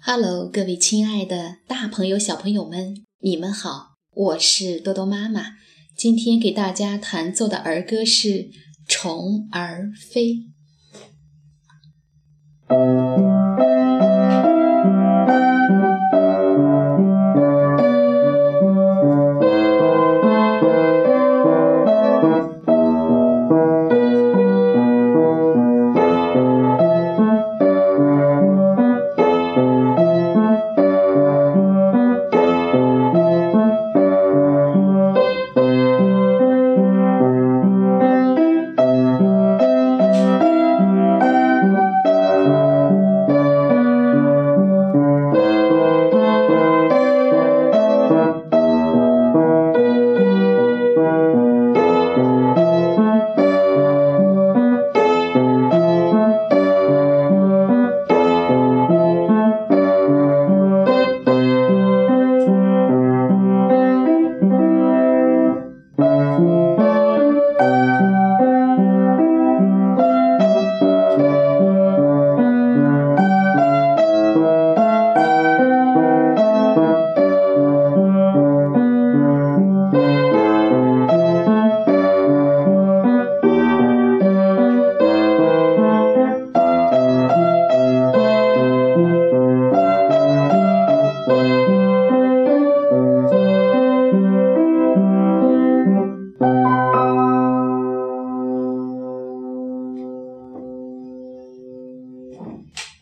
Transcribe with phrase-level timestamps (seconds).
[0.00, 5.56] Hello，各位亲爱的大朋友、小朋友们，你们好，我是多多妈妈。
[5.96, 8.28] 今天给大家弹奏的儿歌是
[8.86, 10.34] 《虫儿飞》。
[102.40, 102.97] Yeah.